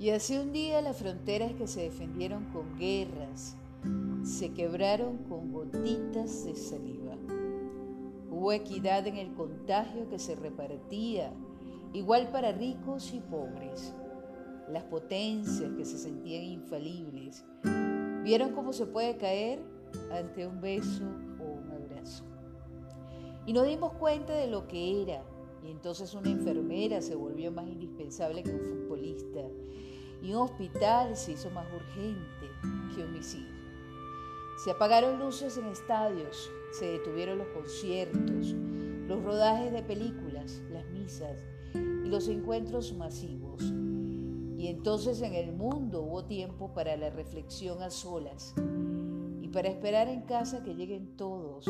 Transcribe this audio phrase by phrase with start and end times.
[0.00, 3.54] Y así un día las fronteras que se defendieron con guerras
[4.22, 7.16] se quebraron con gotitas de saliva.
[8.30, 11.34] Hubo equidad en el contagio que se repartía,
[11.92, 13.92] igual para ricos y pobres.
[14.70, 17.44] Las potencias que se sentían infalibles
[18.24, 19.60] vieron cómo se puede caer
[20.10, 21.04] ante un beso
[21.38, 22.24] o un abrazo.
[23.44, 25.22] Y nos dimos cuenta de lo que era,
[25.64, 29.40] y entonces una enfermera se volvió más indispensable que un futbolista,
[30.22, 32.50] y un hospital se hizo más urgente
[32.94, 33.46] que un misil.
[34.62, 38.54] Se apagaron luces en estadios, se detuvieron los conciertos,
[39.06, 41.42] los rodajes de películas, las misas
[41.74, 43.62] y los encuentros masivos.
[44.58, 48.54] Y entonces en el mundo hubo tiempo para la reflexión a solas
[49.40, 51.64] y para esperar en casa que lleguen todos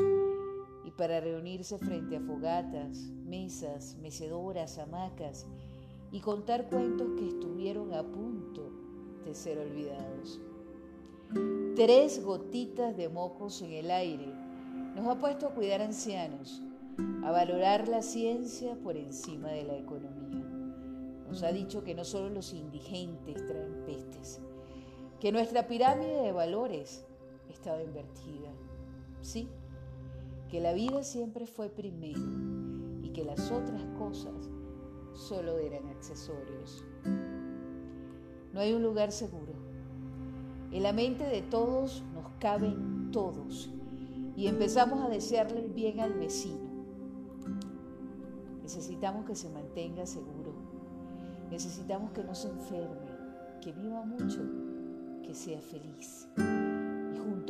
[0.91, 5.47] y para reunirse frente a fogatas, mesas, mecedoras, hamacas
[6.11, 8.73] y contar cuentos que estuvieron a punto
[9.25, 10.41] de ser olvidados.
[11.77, 14.35] Tres gotitas de mocos en el aire
[14.97, 16.61] nos ha puesto a cuidar ancianos,
[17.23, 20.45] a valorar la ciencia por encima de la economía.
[21.29, 24.41] Nos ha dicho que no solo los indigentes traen pestes,
[25.21, 27.05] que nuestra pirámide de valores
[27.49, 28.51] estaba invertida.
[29.21, 29.49] Sí,
[30.51, 32.21] que la vida siempre fue primero
[33.03, 34.51] y que las otras cosas
[35.15, 36.85] solo eran accesorios.
[38.53, 39.53] No hay un lugar seguro.
[40.73, 43.71] En la mente de todos nos caben todos
[44.37, 46.69] y empezamos a desearle el bien al vecino.
[48.63, 50.53] Necesitamos que se mantenga seguro.
[51.51, 53.11] Necesitamos que no se enferme,
[53.61, 54.41] que viva mucho,
[55.23, 56.29] que sea feliz.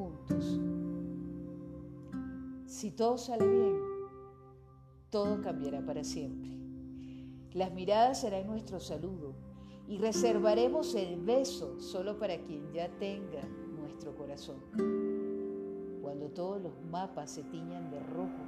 [0.00, 0.58] juntos.
[2.64, 3.76] Si todo sale bien,
[5.10, 6.50] todo cambiará para siempre.
[7.52, 9.34] Las miradas serán nuestro saludo
[9.88, 13.42] y reservaremos el beso solo para quien ya tenga
[13.78, 14.56] nuestro corazón.
[16.00, 18.44] Cuando todos los mapas se tiñan de rojo,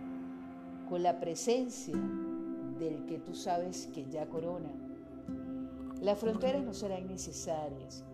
[0.88, 1.96] con la presencia
[2.78, 4.72] del que tú sabes que ya corona,
[6.00, 8.04] las fronteras no serán necesarias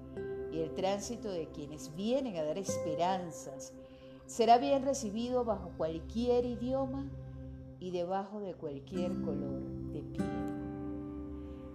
[0.53, 3.73] y el tránsito de quienes vienen a dar esperanzas
[4.27, 7.07] será bien recibido bajo cualquier idioma
[7.81, 10.27] y debajo de cualquier color de piel.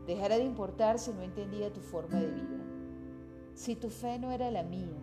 [0.06, 2.64] Dejará de importar si no entendía tu forma de vida.
[3.54, 4.98] Si tu fe no era la mía,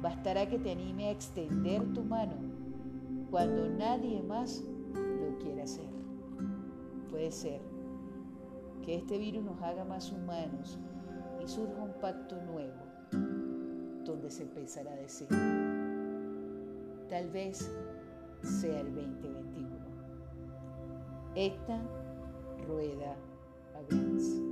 [0.00, 2.36] bastará que te anime a extender tu mano
[3.30, 4.62] cuando nadie más
[4.94, 5.88] lo quiera hacer.
[7.10, 7.60] Puede ser
[8.82, 10.78] que este virus nos haga más humanos
[11.50, 12.78] surja un pacto nuevo
[14.04, 15.26] donde se empezará a decir,
[17.08, 17.68] tal vez
[18.42, 19.68] sea el 2021.
[21.34, 21.80] Esta
[22.68, 23.16] rueda
[23.74, 24.49] avanza.